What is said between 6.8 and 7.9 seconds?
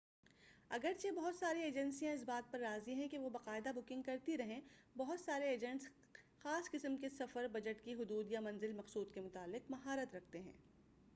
کے سفر بجٹ